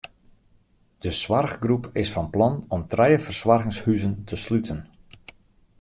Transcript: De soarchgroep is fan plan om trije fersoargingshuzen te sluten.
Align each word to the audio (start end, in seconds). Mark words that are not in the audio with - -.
De 1.03 1.11
soarchgroep 1.19 1.85
is 2.03 2.09
fan 2.15 2.29
plan 2.35 2.55
om 2.75 2.81
trije 2.91 3.19
fersoargingshuzen 3.27 4.13
te 4.27 4.35
sluten. 4.43 4.79